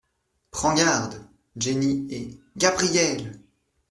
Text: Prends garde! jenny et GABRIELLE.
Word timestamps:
Prends 0.49 0.73
garde! 0.73 1.29
jenny 1.57 2.07
et 2.11 2.39
GABRIELLE. 2.57 3.39